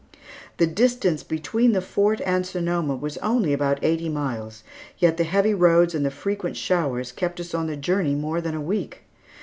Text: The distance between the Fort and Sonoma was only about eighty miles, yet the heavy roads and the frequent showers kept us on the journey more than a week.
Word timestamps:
The 0.57 0.65
distance 0.65 1.21
between 1.21 1.73
the 1.73 1.79
Fort 1.81 2.21
and 2.25 2.43
Sonoma 2.43 2.95
was 2.95 3.19
only 3.19 3.53
about 3.53 3.77
eighty 3.83 4.09
miles, 4.09 4.63
yet 4.97 5.17
the 5.17 5.23
heavy 5.25 5.53
roads 5.53 5.93
and 5.93 6.03
the 6.03 6.09
frequent 6.09 6.57
showers 6.57 7.11
kept 7.11 7.39
us 7.39 7.53
on 7.53 7.67
the 7.67 7.77
journey 7.77 8.15
more 8.15 8.41
than 8.41 8.55
a 8.55 8.61
week. 8.61 9.01